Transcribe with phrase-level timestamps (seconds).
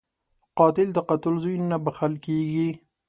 [0.57, 2.69] قاتل د قاتل زوی نه بخښل کېږي